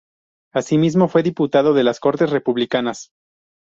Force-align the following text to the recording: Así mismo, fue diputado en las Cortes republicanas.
Así 0.51 0.79
mismo, 0.79 1.07
fue 1.09 1.21
diputado 1.21 1.77
en 1.77 1.85
las 1.85 1.99
Cortes 1.99 2.31
republicanas. 2.31 3.11